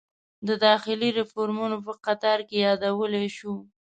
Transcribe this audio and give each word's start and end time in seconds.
د 0.47 0.49
داخلي 0.65 1.09
ریفورومونو 1.19 1.77
په 1.85 1.93
قطار 2.05 2.39
کې 2.47 2.57
یادولی 2.67 3.27
شو. 3.37 3.53